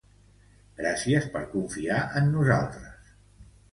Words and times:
Gràcies 0.79 1.27
per 1.35 1.43
confiar 1.51 1.99
en 2.21 2.33
nosaltres. 2.39 3.15